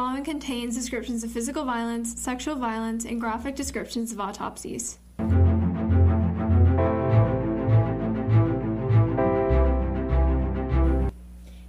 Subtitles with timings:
[0.00, 4.98] following contains descriptions of physical violence, sexual violence, and graphic descriptions of autopsies.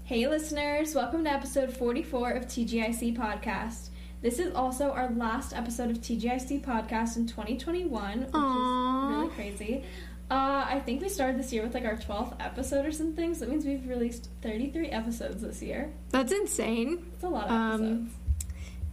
[0.05, 3.89] Hey, listeners, welcome to episode 44 of TGIC Podcast.
[4.21, 9.09] This is also our last episode of TGIC Podcast in 2021, which Aww.
[9.11, 9.83] is really crazy.
[10.29, 13.41] Uh, I think we started this year with like our 12th episode or something, so
[13.41, 15.91] that means we've released 33 episodes this year.
[16.09, 17.05] That's insane.
[17.13, 18.11] It's a lot of Um, episodes.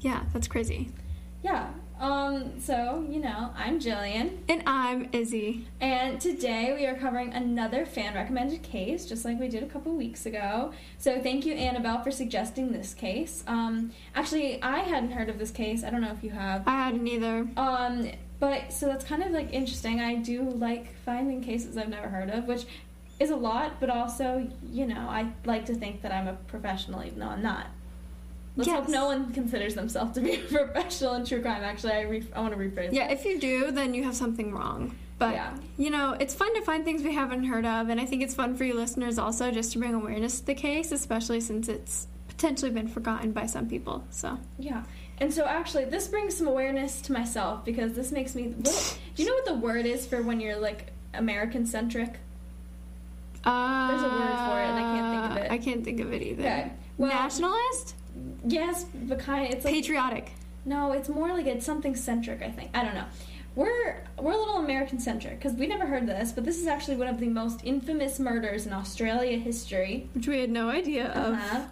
[0.01, 0.91] Yeah, that's crazy.
[1.43, 5.67] Yeah, um, so, you know, I'm Jillian, And I'm Izzy.
[5.81, 9.95] and today we are covering another fan recommended case, just like we did a couple
[9.96, 10.72] weeks ago.
[10.99, 13.43] So thank you, Annabelle, for suggesting this case.
[13.46, 15.82] Um, actually, I hadn't heard of this case.
[15.82, 16.63] I don't know if you have.
[16.67, 17.49] I hadn't either.
[17.57, 20.00] Um, but so that's kind of like interesting.
[20.00, 22.67] I do like finding cases I've never heard of, which
[23.19, 27.03] is a lot, but also, you know, I like to think that I'm a professional,
[27.05, 27.67] even though I'm not.
[28.58, 31.62] Let's hope no one considers themselves to be a professional in true crime.
[31.62, 32.92] Actually, I, re- I want to rephrase.
[32.92, 33.14] Yeah, that.
[33.14, 34.94] if you do, then you have something wrong.
[35.19, 35.56] But, Yeah.
[35.78, 38.34] you know, it's fun to find things we haven't heard of, and I think it's
[38.34, 42.06] fun for you listeners also just to bring awareness to the case, especially since it's
[42.28, 44.05] potentially been forgotten by some people.
[44.10, 44.83] So, Yeah.
[45.20, 49.22] And so actually this brings some awareness to myself because this makes me what, Do
[49.24, 52.14] you know what the word is for when you're like American centric?
[53.44, 55.50] uh, There's a word for it, and I can't think of it.
[55.52, 56.42] I can't think of it either.
[56.42, 56.72] Okay.
[56.98, 57.94] Well- Nationalist?
[58.47, 60.33] Yes, but kind it's like Patriotic.
[60.64, 62.70] No, it's more like it's something centric, I think.
[62.74, 63.06] I don't know.
[63.55, 66.96] We're we're a little American centric because we never heard this, but this is actually
[66.96, 70.08] one of the most infamous murders in Australia history.
[70.12, 71.34] Which we had no idea of.
[71.34, 71.64] Uh-huh.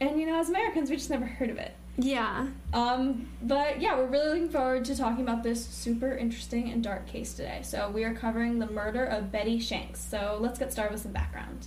[0.00, 1.74] And you know, as Americans, we just never heard of it.
[1.98, 2.46] Yeah.
[2.72, 7.06] Um, but yeah, we're really looking forward to talking about this super interesting and dark
[7.06, 7.60] case today.
[7.62, 10.00] So we are covering the murder of Betty Shanks.
[10.00, 11.66] So let's get started with some background.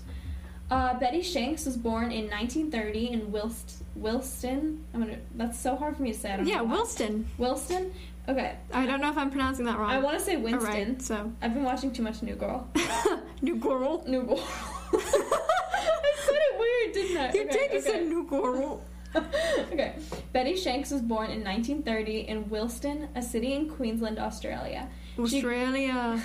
[0.73, 4.79] Uh, Betty Shanks was born in 1930 in Wilst- Wilston.
[4.93, 5.17] I'm gonna.
[5.35, 6.31] That's so hard for me to say.
[6.33, 6.77] I don't Yeah, know why.
[6.77, 7.25] Wilston.
[7.37, 7.91] Wilston.
[8.27, 9.91] Okay, I don't know if I'm pronouncing that wrong.
[9.91, 10.65] I want to say Winston.
[10.67, 11.31] Alright, so.
[11.43, 12.67] I've been watching too much New Girl.
[13.43, 14.03] New girl.
[14.07, 14.39] New Girl.
[14.93, 17.33] I said it weird, didn't I?
[17.33, 17.81] You Okay, did, you okay.
[17.81, 18.81] said new girl.
[19.73, 19.93] okay.
[20.31, 24.89] Betty Shanks was born in 1930 in Wilston, a city in Queensland, Australia.
[25.19, 26.19] Australia.
[26.19, 26.23] she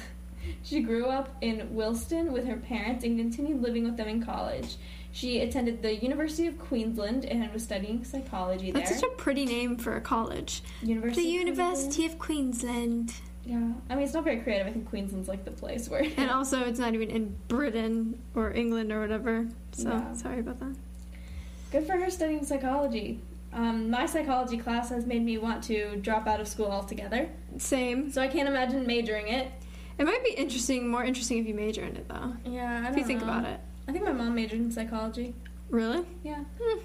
[0.82, 4.76] grew up in Wilston with her parents and continued living with them in college.
[5.12, 8.82] She attended the University of Queensland and was studying psychology there.
[8.82, 10.62] That's such a pretty name for a college.
[10.82, 13.08] University The University of Queensland.
[13.08, 13.14] Queensland.
[13.44, 13.72] Yeah.
[13.88, 14.66] I mean, it's not very creative.
[14.66, 16.04] I think Queensland's like the place where.
[16.18, 19.48] And also, it's not even in Britain or England or whatever.
[19.72, 20.12] So, Yeah.
[20.12, 20.76] sorry about that.
[21.72, 23.20] Good for her studying psychology.
[23.52, 27.30] Um, my psychology class has made me want to drop out of school altogether.
[27.56, 28.10] Same.
[28.10, 29.50] So I can't imagine majoring it.
[29.98, 32.32] It might be interesting, more interesting if you major in it, though.
[32.44, 33.60] Yeah, I If you think about it.
[33.88, 35.34] I think my mom majored in psychology.
[35.70, 36.04] Really?
[36.22, 36.44] Yeah.
[36.60, 36.78] Hmm.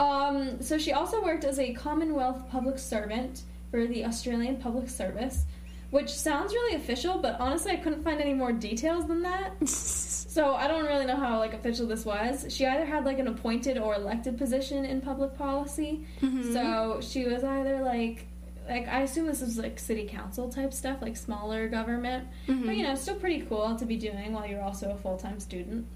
[0.00, 5.44] Um, so she also worked as a Commonwealth public servant for the Australian Public Service,
[5.90, 9.52] which sounds really official, but honestly, I couldn't find any more details than that.
[10.38, 12.46] So I don't really know how like official this was.
[12.54, 16.06] She either had like an appointed or elected position in public policy.
[16.20, 16.52] Mhm.
[16.52, 18.28] So she was either like
[18.68, 22.28] like I assume this is like city council type stuff, like smaller government.
[22.46, 22.76] But Mhm.
[22.76, 25.86] you know, still pretty cool to be doing while you're also a full time student.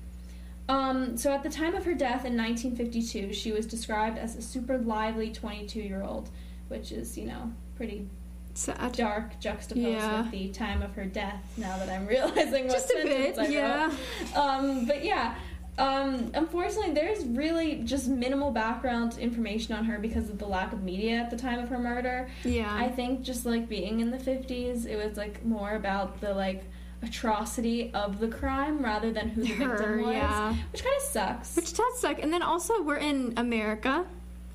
[0.68, 4.42] Um, so at the time of her death in 1952, she was described as a
[4.42, 6.30] super lively 22 year old,
[6.68, 8.06] which is you know pretty
[8.54, 8.92] Sad.
[8.92, 10.22] dark juxtaposed Yeah.
[10.22, 11.42] with the time of her death.
[11.56, 13.50] Now that I'm realizing what Just a sentence I wrote.
[13.52, 13.92] yeah.
[14.34, 15.34] Um, but yeah,
[15.78, 20.82] um, unfortunately, there's really just minimal background information on her because of the lack of
[20.82, 22.28] media at the time of her murder.
[22.44, 22.74] Yeah.
[22.74, 26.64] I think just like being in the 50s, it was like more about the like
[27.02, 30.54] atrocity of the crime rather than who the Her, victim was, yeah.
[30.72, 31.56] which kind of sucks.
[31.56, 32.22] Which does suck.
[32.22, 34.04] And then also, we're in America,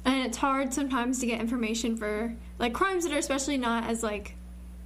[0.05, 4.03] and it's hard sometimes to get information for like crimes that are especially not as
[4.03, 4.35] like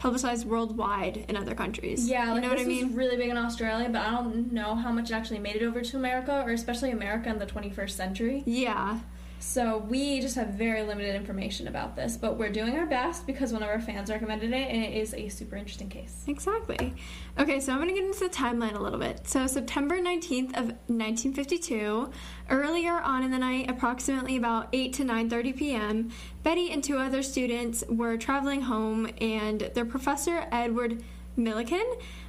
[0.02, 2.10] publicized worldwide in other countries.
[2.10, 2.96] yeah, you like know what I mean.
[2.96, 5.82] really big in Australia, but I don't know how much it actually made it over
[5.82, 8.44] to America, or especially America in the 21st century.
[8.48, 9.00] yeah,
[9.42, 13.52] So we just have very limited information about this, but we're doing our best because
[13.52, 16.24] one of our fans recommended it, and it is a super interesting case.
[16.28, 16.94] exactly.
[17.40, 19.28] Okay, so I'm gonna get into the timeline a little bit.
[19.28, 22.12] So September 19th of 1952,
[22.52, 26.12] earlier on in the night, approximately about 8 to 9:30 p.m.,
[26.44, 31.04] Betty and two other students were traveling home, and their professor Edward
[31.36, 31.84] Milliken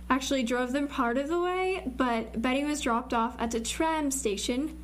[0.09, 4.11] actually drove them part of the way, but Betty was dropped off at the tram
[4.11, 4.79] station,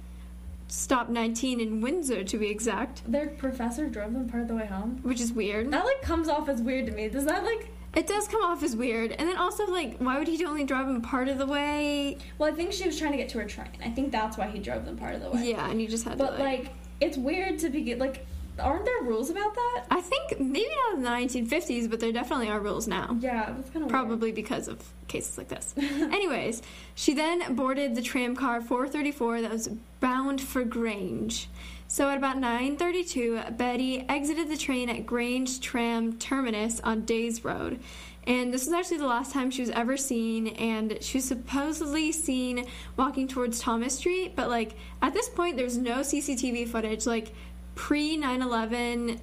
[0.68, 4.66] stop 19 in Windsor to be exact, Their professor drove them part of the way
[4.66, 5.00] home.
[5.02, 5.70] which is weird.
[5.70, 7.08] That like comes off as weird to me.
[7.08, 7.70] Does that like?
[7.96, 10.86] It does come off as weird, and then also like, why would he only drive
[10.86, 12.18] them part of the way?
[12.36, 13.68] Well, I think she was trying to get to her train.
[13.84, 15.50] I think that's why he drove them part of the way.
[15.50, 18.26] Yeah, and you just had to But to like, it's weird to be like.
[18.60, 19.84] Aren't there rules about that?
[19.90, 23.16] I think maybe not in the 1950s, but there definitely are rules now.
[23.20, 25.74] Yeah, that's kind of Probably because of cases like this.
[25.78, 26.62] Anyways,
[26.94, 29.68] she then boarded the tram car 434 that was
[30.00, 31.48] bound for Grange.
[31.90, 37.80] So at about 9:32, Betty exited the train at Grange Tram Terminus on Days Road.
[38.26, 42.12] And this was actually the last time she was ever seen, and she was supposedly
[42.12, 42.66] seen
[42.98, 47.06] walking towards Thomas Street, but like at this point there's no CCTV footage.
[47.06, 47.32] Like
[47.78, 49.20] pre 9/11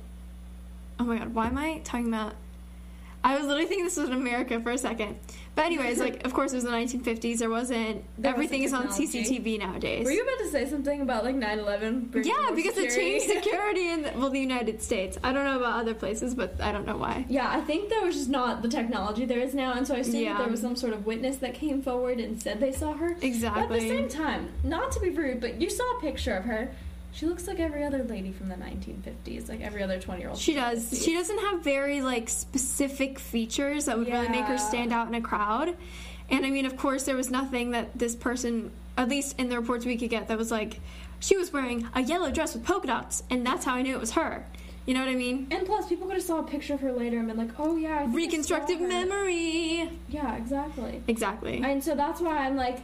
[0.98, 2.34] Oh my god, why am I talking about
[3.22, 5.18] I was literally thinking this was in America for a second.
[5.56, 7.40] But anyways, like of course it was the 1950s.
[7.40, 8.98] There wasn't There everything is wasn't on.
[8.98, 10.06] CCTV nowadays.
[10.06, 12.24] Were you about to say something about like 9/11?
[12.24, 13.19] yeah, more because it security?
[13.19, 15.18] changed security in the, well the United States.
[15.24, 17.25] I don't know about other places, but I don't know why.
[17.28, 20.00] Yeah, I think there was just not the technology there is now, and so I
[20.00, 20.34] assume Yeah.
[20.34, 23.16] that there was some sort of witness that came forward and said they saw her.
[23.19, 23.24] But
[23.63, 26.69] at the same time, not to be rude, but you saw a picture of her.
[27.15, 30.38] She looks like every other lady from the 1950s, like every other 20 year old.
[30.38, 31.01] She does.
[31.01, 35.15] She doesn't have very like specific features that would really make her stand out in
[35.15, 35.75] a crowd.
[36.29, 39.57] And I mean, of course, there was nothing that this person, at least in the
[39.57, 40.81] reports we could get, that was like
[41.19, 44.00] she was wearing a yellow dress with polka dots, and that's how I knew it
[44.01, 44.45] was her.
[44.85, 45.47] You know what I mean?
[45.50, 47.75] And plus, people could have saw a picture of her later and been like, "Oh
[47.77, 49.89] yeah, I think I Reconstructive saw her." memory.
[50.09, 51.01] Yeah, exactly.
[51.07, 51.62] Exactly.
[51.63, 52.83] And so that's why I'm like,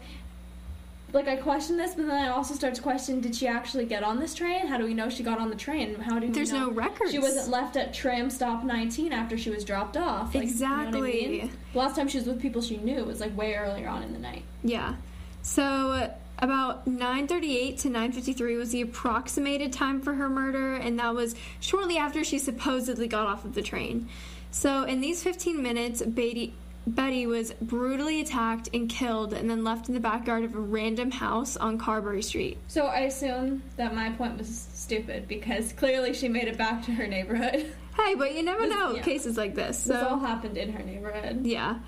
[1.13, 4.03] like I question this, but then I also start to question: Did she actually get
[4.03, 4.67] on this train?
[4.67, 5.95] How do we know she got on the train?
[5.95, 7.11] How do we There's no records.
[7.11, 10.33] She wasn't left at tram stop 19 after she was dropped off.
[10.33, 11.27] Like, you know I Exactly.
[11.27, 11.51] mean?
[11.73, 14.13] The last time she was with people she knew was like way earlier on in
[14.13, 14.43] the night.
[14.63, 14.95] Yeah.
[15.41, 21.35] So about 9:38 to 9:53 was the approximated time for her murder and that was
[21.59, 24.07] shortly after she supposedly got off of the train.
[24.49, 26.53] So in these 15 minutes Betty
[26.87, 31.11] Betty was brutally attacked and killed and then left in the backyard of a random
[31.11, 32.57] house on Carberry Street.
[32.67, 36.91] So I assume that my point was stupid because clearly she made it back to
[36.91, 37.71] her neighborhood.
[37.97, 39.01] Hey, but you never This- know yeah.
[39.01, 39.83] cases like this.
[39.83, 41.45] this all So happened in her neighborhood.
[41.45, 41.79] yeah.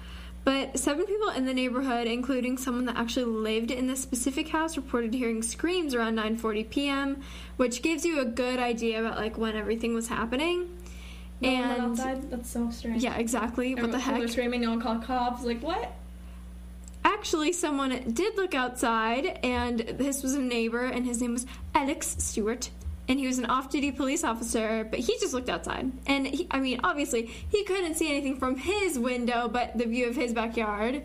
[0.43, 4.75] But seven people in the neighborhood, including someone that actually lived in this specific house,
[4.75, 7.21] reported hearing screams around 9:40 p.m.,
[7.55, 10.77] which gives you a good idea about like when everything was happening.
[11.43, 12.31] No one went and outside.
[12.31, 13.03] That's so strange.
[13.03, 13.75] yeah, exactly.
[13.75, 14.27] What the heck?
[14.29, 15.43] screaming, no one called cops.
[15.43, 15.93] Like what?
[17.05, 21.45] Actually, someone did look outside, and this was a neighbor, and his name was
[21.75, 22.69] Alex Stewart.
[23.09, 25.91] And he was an off duty police officer, but he just looked outside.
[26.07, 30.07] And he, I mean, obviously, he couldn't see anything from his window but the view
[30.07, 31.03] of his backyard.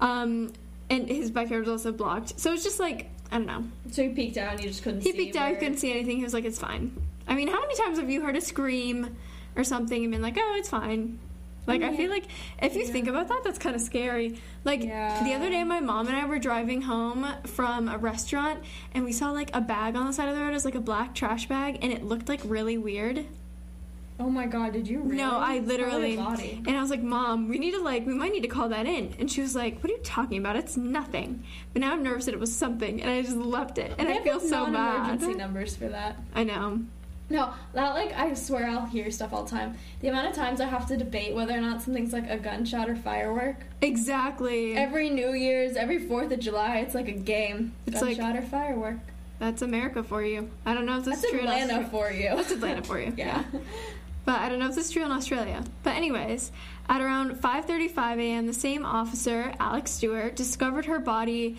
[0.00, 0.52] Um,
[0.88, 2.40] and his backyard was also blocked.
[2.40, 3.64] So it's just like, I don't know.
[3.92, 6.16] So he peeked out and you just couldn't He peeked out, he couldn't see anything.
[6.16, 7.00] He was like, it's fine.
[7.28, 9.16] I mean, how many times have you heard a scream
[9.56, 11.18] or something and been like, oh, it's fine?
[11.66, 12.24] Like, I feel like
[12.60, 14.40] if you think about that, that's kind of scary.
[14.64, 15.22] Like, Yeah.
[15.22, 18.60] the other day, my mom and I were driving home from a restaurant
[18.92, 20.50] and we saw like a bag on the side of the road.
[20.50, 23.24] It was like a black trash bag and it looked like really weird.
[24.18, 25.16] Oh my god, did you really?
[25.16, 26.16] No, I literally.
[26.16, 26.62] body.
[26.66, 28.84] And I was like, Mom, we need to like, we might need to call that
[28.84, 29.14] in.
[29.18, 30.56] And she was like, What are you talking about?
[30.56, 31.42] It's nothing.
[31.72, 34.18] But now I'm nervous that it was something, and I just left it, and I
[34.20, 35.20] feel so bad.
[35.38, 36.16] numbers for that.
[36.34, 36.80] I know.
[37.30, 39.76] No, that like I swear I'll hear stuff all the time.
[40.00, 42.90] The amount of times I have to debate whether or not something's like a gunshot
[42.90, 43.56] or firework.
[43.80, 44.76] Exactly.
[44.76, 47.72] Every New Year's, every Fourth of July, it's like a game.
[47.86, 48.98] It's like- gunshot or firework.
[49.38, 50.50] That's America for you.
[50.66, 51.40] I don't know if this That's is true.
[51.40, 52.28] in Atlanta for you.
[52.36, 53.14] That's Atlanta for you.
[53.16, 53.42] yeah.
[54.26, 55.64] But I don't know if this is true in Australia.
[55.82, 56.52] But anyways,
[56.90, 61.56] at around 5:35 a.m., the same officer, Alex Stewart, discovered her body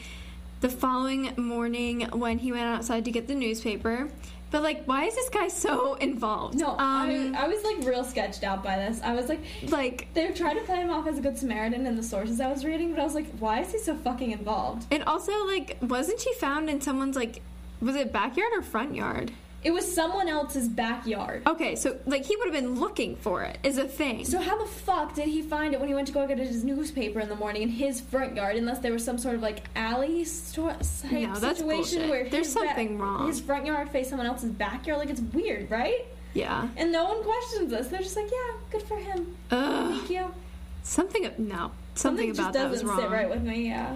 [0.60, 4.10] the following morning when he went outside to get the newspaper.
[4.52, 6.60] But like, why is this guy so involved?
[6.60, 9.00] No, um, I, I was like real sketched out by this.
[9.02, 9.40] I was like,
[9.70, 12.52] like, they're trying to play him off as a good Samaritan in the sources I
[12.52, 14.86] was reading, but I was like, why is he so fucking involved?
[14.92, 17.42] and also like, wasn't she found in someone's like,
[17.82, 19.32] was it backyard or front yard?
[19.64, 21.44] It was someone else's backyard.
[21.46, 24.26] Okay, so like he would have been looking for it is a thing.
[24.26, 26.64] So how the fuck did he find it when he went to go get his
[26.64, 28.56] newspaper in the morning in his front yard?
[28.56, 32.48] Unless there was some sort of like alley sto- type No, that's situation where There's
[32.48, 33.28] his ba- something wrong.
[33.28, 35.00] His front yard faced someone else's backyard.
[35.00, 36.06] Like it's weird, right?
[36.34, 36.68] yeah.
[36.78, 37.88] And no one questions this.
[37.88, 39.36] They're just like, yeah, good for him.
[39.52, 39.92] Ugh.
[39.98, 40.34] Thank you.
[40.84, 41.72] Something no.
[41.94, 43.00] Something, about just that was doesn't wrong.
[43.02, 43.68] sit right with me.
[43.68, 43.96] Yeah.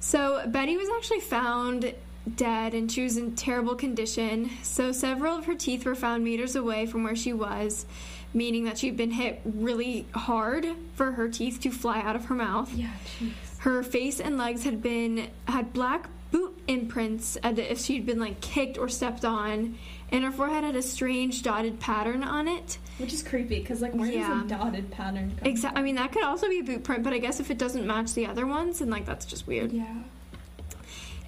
[0.00, 1.92] So Betty was actually found
[2.36, 4.50] dead and she was in terrible condition.
[4.62, 7.86] So several of her teeth were found meters away from where she was,
[8.32, 12.34] meaning that she'd been hit really hard for her teeth to fly out of her
[12.34, 12.72] mouth.
[12.74, 12.90] Yeah.
[13.18, 13.32] Jeez.
[13.58, 18.40] Her face and legs had been had black boot imprints as if she'd been like
[18.40, 19.76] kicked or stepped on,
[20.10, 22.78] and her forehead had a strange dotted pattern on it.
[22.98, 24.28] Which is creepy because like where Yeah.
[24.28, 25.48] does a dotted pattern come?
[25.48, 25.80] Exactly.
[25.80, 27.86] I mean, that could also be a boot print, but I guess if it doesn't
[27.86, 29.72] match the other ones, then like that's just weird.
[29.72, 29.94] Yeah.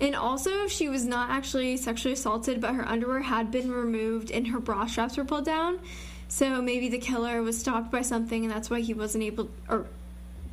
[0.01, 4.47] And also, she was not actually sexually assaulted, but her underwear had been removed and
[4.49, 5.79] her bra straps were pulled down.
[6.29, 9.87] So maybe the killer was stopped by something, and that's why he wasn't able, or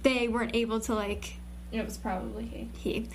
[0.03, 1.35] they weren't able to like
[1.71, 2.69] It was probably he.
[2.77, 3.09] he.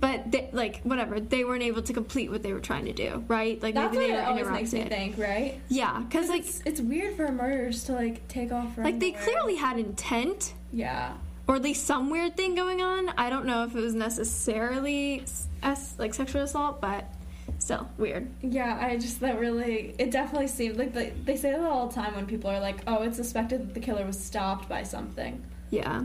[0.00, 3.22] But they, like whatever, they weren't able to complete what they were trying to do,
[3.28, 3.62] right?
[3.62, 5.60] Like That's maybe what they it were always makes me think, right?
[5.68, 8.74] Yeah, because like it's, it's weird for murderers to like take off.
[8.76, 11.12] her like they clearly had intent, Yeah.
[11.50, 13.08] Or at least some weird thing going on.
[13.18, 15.24] I don't know if it was necessarily
[15.64, 17.12] as like sexual assault, but
[17.58, 18.30] still weird.
[18.40, 21.94] Yeah, I just that really it definitely seemed like they, they say that all the
[21.96, 25.44] time when people are like, "Oh, it's suspected that the killer was stopped by something."
[25.70, 26.04] Yeah.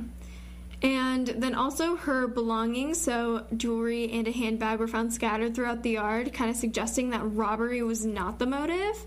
[0.81, 5.91] And then also her belongings, so jewelry and a handbag, were found scattered throughout the
[5.91, 9.05] yard, kind of suggesting that robbery was not the motive.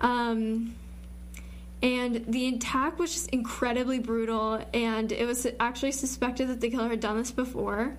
[0.00, 0.74] Um,
[1.82, 6.88] and the attack was just incredibly brutal, and it was actually suspected that the killer
[6.88, 7.96] had done this before,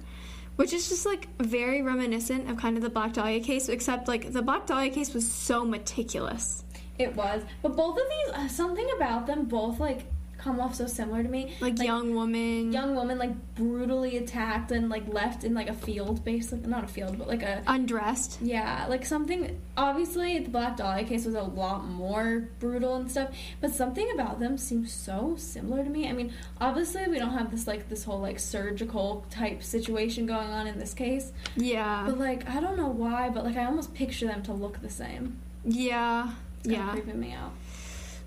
[0.56, 4.32] which is just like very reminiscent of kind of the Black Dahlia case, except like
[4.32, 6.64] the Black Dahlia case was so meticulous.
[7.00, 10.06] It was, but both of these, uh, something about them both like
[10.42, 11.54] come off so similar to me.
[11.62, 16.24] Like, young woman, young woman like brutally attacked and like left in like a field,
[16.26, 18.40] basically not a field, but like a undressed.
[18.42, 19.60] Yeah, like something.
[19.78, 23.30] Obviously, the Black Dahlia case was a lot more brutal and stuff,
[23.62, 26.08] but something about them seems so similar to me.
[26.10, 30.50] I mean, obviously, we don't have this like this whole like surgical type situation going
[30.50, 32.04] on in this case, Yeah.
[32.06, 34.90] but like I don't know why, but like I almost picture them to look the
[34.90, 35.38] same.
[35.64, 36.32] Yeah.
[36.64, 36.92] It's Yeah.
[36.92, 37.52] creeping me out.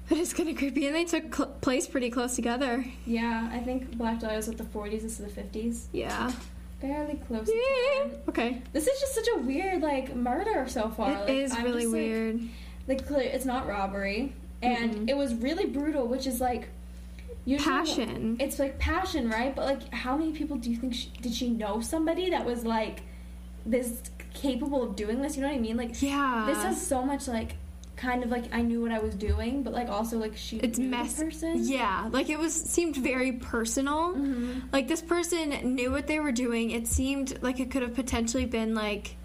[0.08, 0.86] That is kind of creepy.
[0.86, 2.84] And they took cl- place pretty close together.
[3.06, 5.02] Yeah, I think Black Dahlia was at the 40s.
[5.02, 5.86] This is the 50s.
[5.92, 6.30] Yeah.
[6.80, 7.48] Fairly close.
[7.48, 8.12] time.
[8.28, 8.62] okay.
[8.74, 11.10] This is just such a weird like murder so far.
[11.12, 12.40] It like, is I'm really just, like, weird.
[12.88, 15.08] like clear it's not robbery and Mm-mm.
[15.10, 16.68] it was really brutal which is like
[17.44, 18.36] usually Passion.
[18.40, 21.50] it's like passion right but like how many people do you think she, did she
[21.50, 23.02] know somebody that was like
[23.66, 26.44] this capable of doing this you know what i mean like yeah.
[26.46, 27.56] this has so much like
[27.96, 30.78] kind of like i knew what i was doing but like also like she it's
[30.78, 31.18] mess.
[31.18, 32.08] person Yeah.
[32.12, 34.14] Like it was seemed very personal.
[34.14, 34.62] Mhm.
[34.72, 36.70] Like this person knew what they were doing.
[36.72, 39.16] It seemed like it could have potentially been like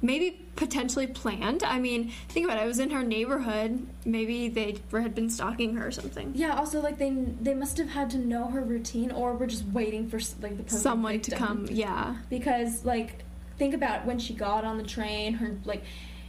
[0.00, 1.62] maybe potentially planned.
[1.64, 2.64] I mean, think about it.
[2.64, 3.86] It was in her neighborhood.
[4.04, 6.32] Maybe they were, had been stalking her or something.
[6.34, 7.10] yeah also like they
[7.40, 10.62] they must have had to know her routine or were just waiting for like the
[10.62, 11.66] perfect Someone to come.
[11.70, 12.16] Yeah.
[12.30, 13.24] because like
[13.58, 15.82] think about when she got on the train her like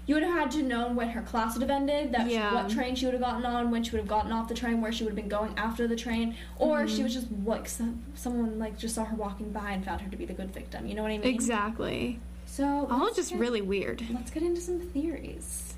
[0.09, 2.51] you would have had to know when her class would have ended that Yeah.
[2.55, 4.81] what train she would have gotten on when she would have gotten off the train
[4.81, 6.95] where she would have been going after the train or Mm-hmm.
[6.95, 10.09] she was just like some, someone like just saw her walking by and found her
[10.09, 12.19] to be the good victim you know what i mean Exactly.
[12.47, 14.03] so All just get- really weird.
[14.11, 15.75] let's get into some theories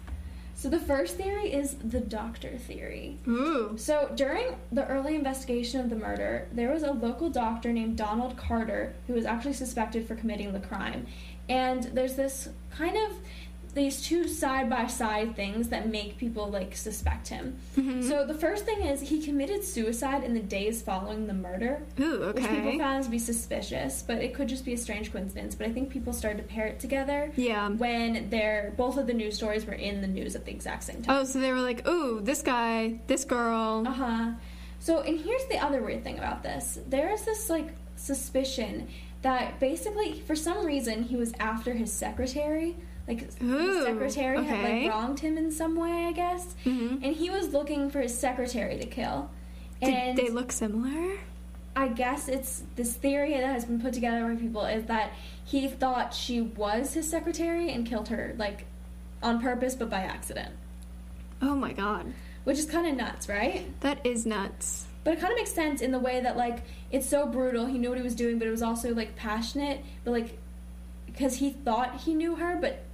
[0.56, 3.74] so the first theory is the doctor theory Ooh.
[3.78, 8.38] so during the early investigation of the murder, there was a local doctor named Donald
[8.38, 11.08] Carter who was actually suspected for committing the crime.
[11.50, 13.18] And there's this kind of
[13.74, 17.58] these two side by side things that make people like suspect him.
[17.78, 18.04] Mhm.
[18.08, 22.32] So the first thing is he committed suicide in the days following the murder, Ooh.
[22.34, 25.56] which people found to be suspicious, but it could just be a strange coincidence.
[25.56, 27.70] But I think people started to pair it together Yeah.
[27.70, 31.01] when they're both of the news stories were in the news at the exact same
[31.01, 31.16] time.
[31.18, 34.32] Oh, so they were like, "Ooh, this guy, this girl." Uh huh.
[34.80, 36.80] So, and here's the other weird thing about this.
[36.90, 38.88] There is this like suspicion
[39.22, 42.75] that basically, for some reason, he was after his secretary.
[43.12, 46.56] Like Ooh, his secretary had like wronged him in some way, I guess.
[46.65, 47.03] Mhm.
[47.03, 49.30] And he was looking for his secretary to kill.
[49.82, 51.18] Did and they look similar?
[51.75, 55.12] I guess it's this theory that has been put together by people is that
[55.44, 58.65] he thought she was his secretary and killed her like
[59.22, 60.53] on purpose but by accident.
[61.41, 62.13] Oh my god,
[62.46, 63.65] Which is kind of nuts, right?
[63.82, 64.86] that is nuts.
[65.03, 66.60] But it kind of makes sense in the way that like
[66.91, 67.65] it's so brutal.
[67.65, 69.84] He knew what he was doing, but it was also like passionate.
[70.06, 70.38] But like
[71.08, 72.86] because he thought he knew her, but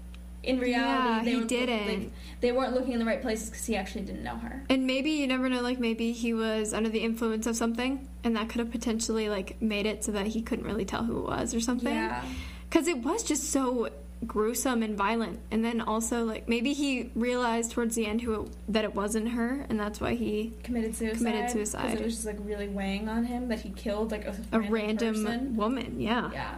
[0.48, 1.88] in reality Yeah, they he didn't.
[1.88, 4.64] Like, they weren't looking in the right places because he actually didn't know her.
[4.70, 5.62] And maybe you never know.
[5.62, 9.62] Like maybe he was under the influence of something, and that could have potentially like
[9.62, 11.94] made it so that he couldn't really tell who it was or something.
[11.94, 12.24] Yeah.
[12.70, 13.90] Because it was just so
[14.26, 15.40] gruesome and violent.
[15.52, 19.30] And then also like maybe he realized towards the end who it, that it wasn't
[19.30, 21.18] her, and that's why he Committed suicide.
[21.18, 22.00] Committed suicide.
[22.00, 25.26] It was just like really weighing on him that he killed like a, a random,
[25.26, 26.00] random woman.
[26.00, 26.32] Yeah.
[26.32, 26.56] Yeah.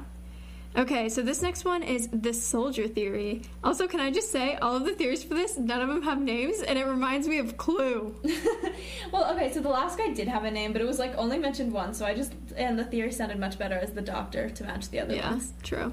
[0.78, 3.42] Okay, so this next one is the soldier theory.
[3.64, 6.22] Also, can I just say, all of the theories for this, none of them have
[6.22, 8.16] names, and it reminds me of Clue.
[9.12, 11.40] well, okay, so the last guy did have a name, but it was like only
[11.40, 14.64] mentioned once, so I just and the theory sounded much better as the doctor to
[14.64, 15.54] match the other Yeah, ones.
[15.64, 15.92] true.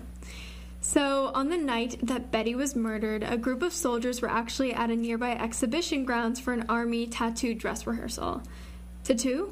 [0.83, 4.91] So, on the night that Betty was murdered, a group of soldiers were actually at
[4.91, 8.43] a nearby exhibition grounds for an army tattoo dress rehearsal.
[9.03, 9.51] Tattoo?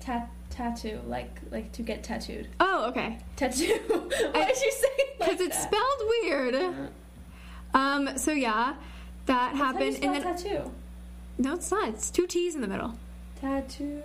[0.00, 2.48] Ta- tattoo, like like to get tattooed.
[2.60, 3.18] Oh, okay.
[3.36, 3.66] Tattoo.
[3.88, 5.72] Why did you say it like Because it's that?
[5.72, 6.90] spelled weird.
[7.74, 8.16] Um.
[8.18, 8.74] So yeah,
[9.26, 10.70] that That's how you happened, spell and then tattoo.
[11.38, 11.88] no, it's not.
[11.88, 12.94] It's two T's in the middle,
[13.40, 14.02] Tattoo.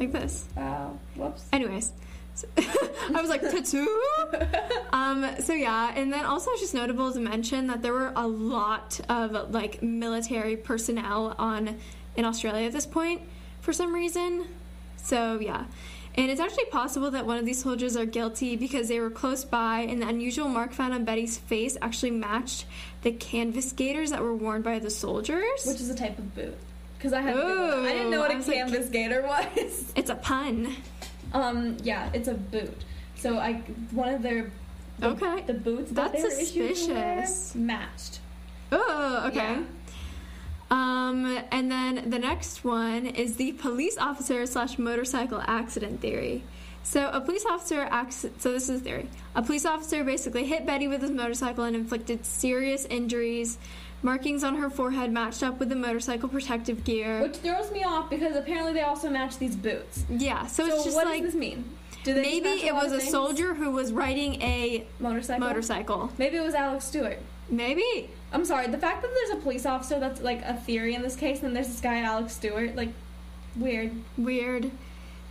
[0.00, 0.46] like this.
[0.56, 0.98] Wow.
[1.14, 1.46] Whoops.
[1.52, 1.92] Anyways,
[2.34, 3.88] so- I was like tattoo.
[4.92, 8.26] Um, so yeah, and then also it's just notable to mention that there were a
[8.26, 11.76] lot of like military personnel on
[12.16, 13.22] in Australia at this point
[13.60, 14.46] for some reason.
[14.96, 15.64] So yeah.
[16.16, 19.44] And it's actually possible that one of these soldiers are guilty because they were close
[19.44, 22.66] by and the unusual mark found on Betty's face actually matched
[23.02, 25.64] the canvas gaiters that were worn by the soldiers.
[25.66, 26.56] Which is a type of boot.
[26.96, 27.42] Because I had it.
[27.44, 29.92] I didn't know what a was like- canvas gaiter was.
[29.96, 30.76] it's a pun.
[31.32, 32.84] um, yeah, it's a boot.
[33.16, 33.54] So I
[33.90, 34.52] one of their
[35.00, 35.42] the, Okay.
[35.48, 37.54] the boots that That's they were suspicious.
[37.56, 38.20] matched.
[38.70, 39.36] Oh, okay.
[39.36, 39.62] Yeah.
[40.70, 46.42] Um, and then the next one is the police officer slash motorcycle accident theory.
[46.82, 48.26] So a police officer acts.
[48.38, 49.08] So this is the theory.
[49.34, 53.58] A police officer basically hit Betty with his motorcycle and inflicted serious injuries.
[54.02, 57.22] Markings on her forehead matched up with the motorcycle protective gear.
[57.22, 60.04] Which throws me off because apparently they also match these boots.
[60.10, 61.64] yeah, so, So it's just what like does this mean?
[62.04, 63.10] Do maybe it was a things?
[63.10, 65.46] soldier who was riding a motorcycle.
[65.46, 66.12] motorcycle.
[66.18, 67.18] Maybe it was Alex Stewart.
[67.50, 68.10] Maybe.
[68.32, 68.66] I'm sorry.
[68.68, 71.54] The fact that there's a police officer that's like a theory in this case, and
[71.54, 72.88] there's this guy Alex Stewart, like
[73.56, 73.92] weird.
[74.16, 74.70] Weird.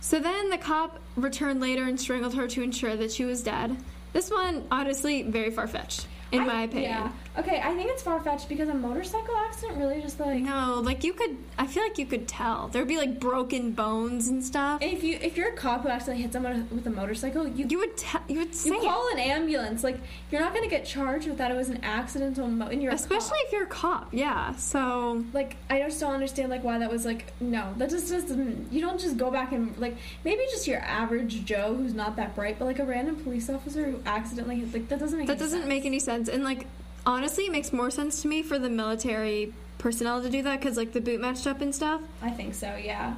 [0.00, 3.76] So then the cop returned later and strangled her to ensure that she was dead.
[4.12, 6.90] This one, honestly, very far fetched, in I- my opinion.
[6.90, 7.12] Yeah.
[7.36, 10.40] Okay, I think it's far fetched because a motorcycle accident really just like.
[10.40, 12.68] No, like you could, I feel like you could tell.
[12.68, 14.80] There'd be like broken bones and stuff.
[14.80, 17.78] If you if you're a cop who accidentally hit someone with a motorcycle, you You
[17.78, 19.82] would, tell you would say you call an ambulance.
[19.82, 19.98] Like
[20.30, 22.46] you're not gonna get charged with that it was an accidental.
[22.46, 24.54] Mo- and you're Especially if you're a cop, yeah.
[24.54, 28.28] So, like I just don't understand like why that was like no that just just
[28.28, 32.14] doesn't you don't just go back and like maybe just your average Joe who's not
[32.16, 35.26] that bright but like a random police officer who accidentally hit like that doesn't make
[35.26, 35.68] that doesn't sense.
[35.68, 36.28] make any sense.
[36.28, 36.66] And like,
[37.06, 40.76] honestly, it makes more sense to me for the military personnel to do that because
[40.76, 42.00] like the boot matched up and stuff.
[42.22, 43.14] I think so yeah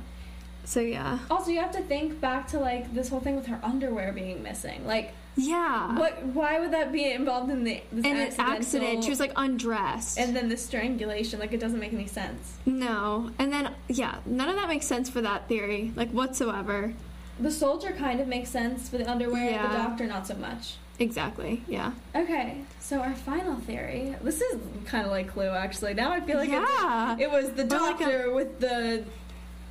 [0.65, 1.19] So, yeah.
[1.31, 4.43] also you have to think back to like this whole thing with her underwear being
[4.43, 5.97] missing like Yeah.
[5.97, 9.05] what why would that be involved in the And an accident.
[9.05, 10.19] She was like undressed.
[10.19, 13.31] and then the strangulation like it doesn't make any sense No.
[13.39, 16.95] And then, yeah, none of that makes sense for that theory, like whatsoever.
[17.39, 19.69] the soldier kind of makes sense for the underwear Yeah.
[19.69, 21.93] the doctor not so much Exactly, yeah.
[22.15, 24.15] Okay, so our final theory.
[24.23, 25.95] This is kind of like Clue, actually.
[25.95, 27.15] Now I feel like Yeah.
[27.17, 29.05] it, it was the Or like a- doctor with the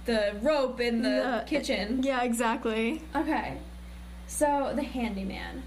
[0.06, 2.04] the rope in the, The- kitchen.
[2.04, 3.02] Yeah, exactly.
[3.16, 3.58] Okay,
[4.28, 5.64] so the handyman.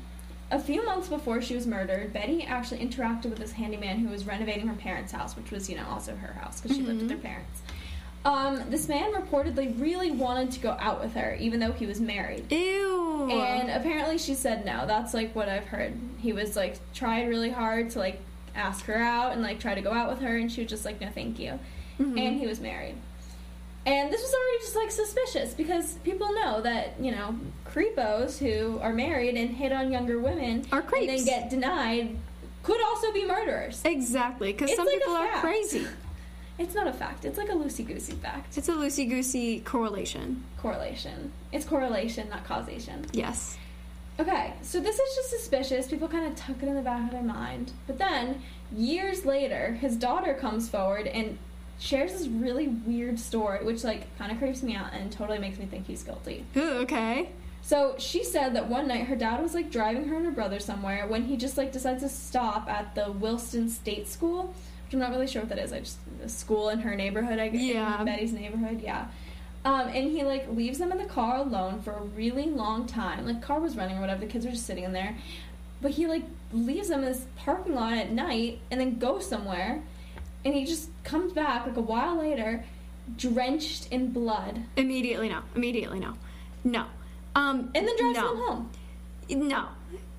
[0.51, 4.25] A few months before she was murdered, Betty actually interacted with this handyman who was
[4.25, 7.11] renovating her parents' house, which was, you know, also her house because she lived with
[7.11, 7.19] mm-hmm.
[7.19, 7.61] her parents.
[8.25, 12.01] Um, this man reportedly really wanted to go out with her, even though he was
[12.01, 12.51] married.
[12.53, 13.31] Ew.
[13.31, 14.87] And apparently she said no.
[14.87, 15.95] That's like what I've heard.
[16.19, 18.21] He was like tried really hard to like
[18.55, 20.85] ask her out and like try to go out with her and she was just
[20.85, 21.59] like no thank you.
[22.01, 22.19] Mhm.
[22.19, 22.97] And he was married.
[23.87, 28.79] And this was already just like suspicious because people know that, you know, creepos who
[28.81, 31.07] are married and hit on younger women Are and creeps.
[31.07, 32.17] then get denied
[32.63, 33.81] could also be murderers.
[33.87, 35.87] exactly, because some like people are crazy.
[36.59, 37.25] It's not a fact.
[37.25, 38.59] It's like a loosey goosey fact.
[38.59, 40.45] It's a loosey goosey correlation.
[40.59, 41.33] Correlation.
[41.53, 43.07] It's correlation, not causation.
[43.13, 43.57] Yes.
[44.21, 45.87] Okay, so this is just suspicious.
[45.87, 47.71] People kind of tuck it in the back of their mind.
[47.87, 48.43] But then,
[48.75, 51.39] years later, his daughter comes forward and
[51.79, 55.61] shares this really weird story, which, like, kind of creeps me out and totally makes
[55.61, 56.45] me think he's guilty.
[56.57, 57.29] Ooh, okay.
[57.63, 60.59] So, she said that one night her dad was, like, driving her and her brother
[60.59, 64.53] somewhere when he just, like, decides to stop at the Wilston State School,
[64.93, 65.73] I'm not really sure what that is.
[65.73, 67.61] I just, a school in her neighborhood, I guess.
[67.61, 68.01] Yeah.
[68.01, 69.09] In Betty's neighborhood, yeah.
[69.65, 73.27] Um, and he like leaves them in the car alone for a really long time.
[73.27, 75.17] Like car was running or whatever, the kids were just sitting in there.
[75.83, 79.83] But he like leaves them in this parking lot at night and then goes somewhere.
[80.45, 82.65] And he just comes back like a while later,
[83.17, 85.41] drenched in blood, Immediately no.
[85.55, 86.15] Immediately no.
[86.65, 86.87] No.
[87.35, 88.29] Um and then drives no.
[88.29, 88.71] them home.
[89.31, 89.69] No.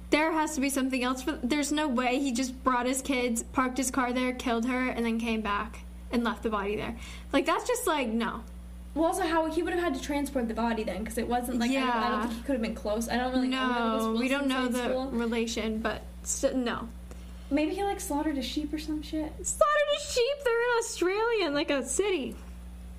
[0.09, 3.43] There has to be something else for there's no way he just brought his kids,
[3.43, 5.79] parked his car there, killed her, and then came back
[6.11, 6.95] and left the body there.
[7.31, 8.43] Like that's just like no.
[8.95, 11.59] Well, also how he would have had to transport the body then because it wasn't
[11.59, 13.07] like I, don't, I don't think he could have been close.
[13.07, 13.71] I don't really know.
[13.71, 15.07] No, this we don't know the school.
[15.11, 16.89] relation, but st- no.
[17.51, 19.31] Maybe he like slaughtered a sheep or some shit.
[19.45, 20.43] Slaughtered a sheep.
[20.43, 22.35] They're in Australia, in like a city.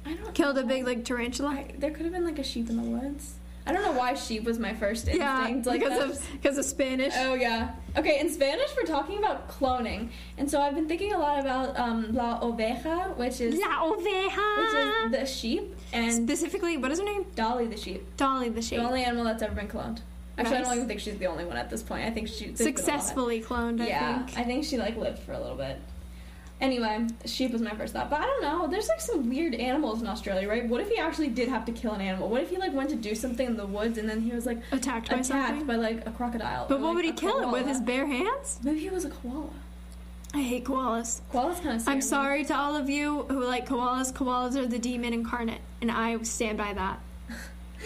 [0.07, 1.51] I don't Killed a big like tarantula.
[1.51, 3.35] I, there could have been like a sheep in the woods.
[3.71, 5.67] I don't know why sheep was my first yeah, instinct.
[5.67, 7.15] like because that's- of because of Spanish.
[7.17, 7.75] Oh yeah.
[7.97, 11.79] Okay, in Spanish we're talking about cloning, and so I've been thinking a lot about
[11.79, 14.57] um, la oveja, which is La oveja.
[14.59, 17.27] which is the sheep and Specifically, what is her name?
[17.37, 18.05] Dolly the sheep.
[18.17, 18.79] Dolly the sheep.
[18.79, 20.01] The only animal that's ever been cloned.
[20.37, 22.05] Actually, I don't even think she's the only one at this point.
[22.05, 22.79] I think she there's been a lot.
[22.79, 24.39] Successfully cloned, I yeah, think.
[24.39, 25.79] I think she like lived for a little bit.
[26.61, 28.66] Anyway, sheep was my first thought, but I don't know.
[28.68, 30.68] There's like some weird animals in Australia, right?
[30.68, 32.29] What if he actually did have to kill an animal?
[32.29, 34.44] What if he like went to do something in the woods and then he was
[34.44, 35.66] like Attacked by attacked something.
[35.66, 36.66] by like a crocodile?
[36.68, 37.66] But or, what like, would he kill it with?
[37.66, 38.59] His bare hands?
[38.62, 39.49] Maybe he was a koala.
[40.35, 41.23] I hate koalas.
[41.33, 41.88] Koala's kind of.
[41.88, 44.12] I'm sorry to all of you who like koalas.
[44.12, 47.01] Koalas are the demon incarnate, and I stand by that.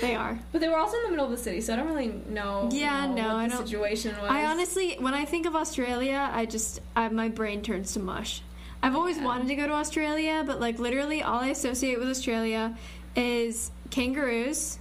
[0.00, 0.36] They are.
[0.50, 2.68] But they were also in the middle of the city, so I don't really know.
[2.72, 4.28] Yeah, know no, what I don't- situation was.
[4.28, 8.42] I honestly, when I think of Australia, I just I, my brain turns to mush.
[8.82, 9.24] I've always Yeah.
[9.24, 12.76] wanted to go to Australia, but like literally, all I associate with Australia
[13.16, 14.78] is kangaroos,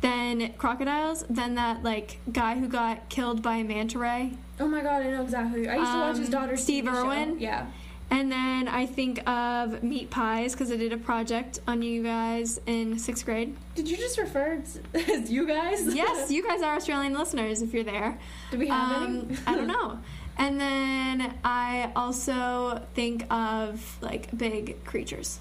[0.00, 4.82] then crocodiles, then that like guy who got killed by a manta ray, Oh my
[4.82, 5.68] god, I know exactly.
[5.68, 7.06] I used to watch his Um, daughter's Steve TV show.
[7.06, 7.38] Irwin?
[7.40, 7.66] Yeah.
[8.12, 12.60] and then I think of meat pies because I did a project on you guys
[12.66, 13.54] in sixth grade.
[13.74, 14.56] Did you just refer
[14.92, 15.94] to as you guys?
[15.94, 18.18] Yes, you guys are Australian listeners if you're there.
[18.50, 19.38] Do we have Um, any?
[19.46, 19.98] I don't know.
[20.38, 25.38] And then I also think of like big creatures,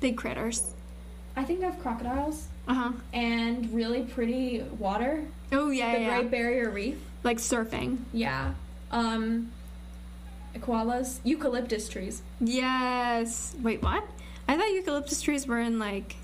[0.00, 0.74] big critters.
[1.36, 2.92] I think of crocodiles Uh huh.
[3.12, 5.24] and really pretty water.
[5.52, 6.18] Oh yeah, the yeah.
[6.20, 6.96] Great Barrier Reef.
[7.22, 7.98] like surfing.
[8.12, 8.52] Yeah.
[8.90, 9.50] Um,
[10.58, 12.22] koalas, eucalyptus trees.
[12.40, 13.54] Yes.
[13.62, 14.04] Wait, what?
[14.46, 16.16] I thought eucalyptus trees were in like.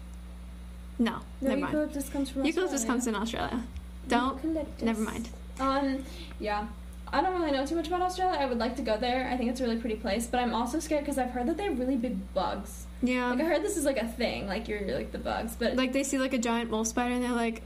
[0.98, 1.72] No, No, never mind.
[1.72, 2.86] eucalyptus comes from Eucalyptus Australia.
[2.92, 3.62] comes in Australia.
[4.08, 4.36] Don't.
[4.44, 4.82] Eucalyptus.
[4.84, 5.28] Never mind.
[5.58, 6.04] Um,
[6.38, 6.66] yeah.
[7.12, 8.38] I don't really know too much about Australia.
[8.38, 9.28] I would like to go there.
[9.30, 11.56] I think it's a really pretty place, but I'm also scared because I've heard that
[11.56, 12.86] they have really big bugs.
[13.02, 13.30] Yeah.
[13.30, 15.92] Like I heard this is like a thing, like you're like the bugs, but Like
[15.92, 17.62] they see like a giant wolf spider and they're like,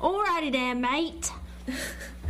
[0.00, 1.30] "Alrighty then, mate.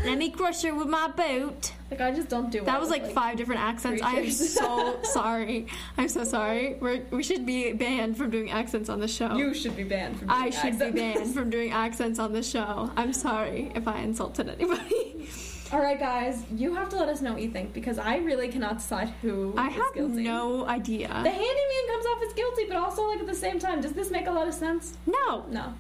[0.04, 2.60] Let me crush her with my boot." like I just don't do.
[2.60, 4.02] That well was with, like five different accents.
[4.02, 5.66] I am so sorry.
[5.98, 6.76] I'm so sorry.
[6.80, 9.36] We're, we should be banned from doing accents on the show.
[9.36, 10.30] You should be banned from.
[10.30, 12.90] I should be banned from doing accents on the show.
[12.96, 15.28] I'm sorry if I insulted anybody.
[15.72, 18.48] All right, guys, you have to let us know what you think because I really
[18.48, 20.22] cannot decide who I have guilty.
[20.22, 21.08] no idea.
[21.08, 24.10] The handyman comes off as guilty, but also like at the same time, does this
[24.10, 24.98] make a lot of sense?
[25.06, 25.46] No.
[25.50, 25.72] No.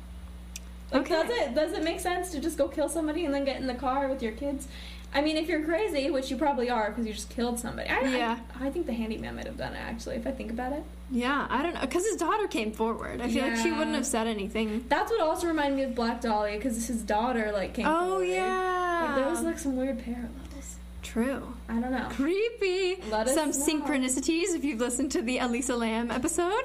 [0.90, 1.14] Like, Okay.
[1.14, 3.66] does it does it make sense to just go kill somebody and then get in
[3.66, 4.66] the car with your kids?
[5.14, 7.90] I mean, if you're crazy, which you probably are because you just killed somebody.
[7.90, 8.38] I, Yeah.
[8.58, 10.16] I, I think the handyman might have done it actually.
[10.16, 11.82] If I think about it, Yeah, I don't know.
[11.82, 13.20] Because his daughter came forward.
[13.20, 14.86] I feel like she wouldn't have said anything.
[14.88, 17.86] that's what also reminded me of Black Dahlia because his daughter like came.
[17.86, 18.24] Oh, forward.
[18.28, 18.81] yeah.
[19.06, 20.76] Like, there was like some weird parallels.
[21.02, 21.52] True.
[21.68, 22.08] I don't know.
[22.10, 23.02] Creepy.
[23.10, 23.84] Let us Some know.
[23.86, 26.62] synchronicities if you've listened to the Elisa Lam episode.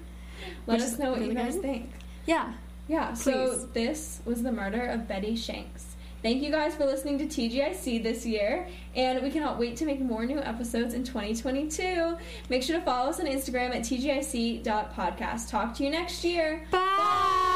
[0.66, 1.62] Let us know what you guys good.
[1.62, 1.90] think.
[2.26, 2.52] Yeah.
[2.88, 5.86] Yeah, so this was the murder of Betty Shanks.
[6.22, 10.00] Thank you guys for listening to TGIC this year, and we cannot wait to make
[10.00, 12.16] more new episodes in 2022.
[12.50, 15.48] Make sure to follow us on Instagram at tgic.podcast.
[15.48, 16.66] Talk to you next year.
[16.70, 17.46] Bye.